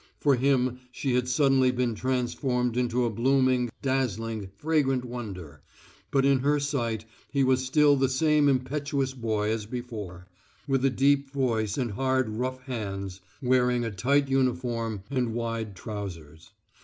[0.19, 5.61] For him she had suddenly been transformed into a blooming, dazzling, fragrant wonder,
[6.09, 10.25] but in her sight he was still the same impetuous boy as before,
[10.67, 16.49] with a deep voice and hard rough hands, wearing a tight uniform and wide trousers.